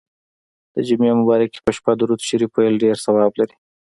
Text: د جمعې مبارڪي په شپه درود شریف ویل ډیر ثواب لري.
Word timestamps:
د 0.73 0.75
جمعې 0.87 1.13
مبارڪي 1.19 1.59
په 1.65 1.71
شپه 1.77 1.91
درود 1.99 2.21
شریف 2.27 2.51
ویل 2.53 2.75
ډیر 2.83 2.95
ثواب 3.05 3.31
لري. 3.39 3.55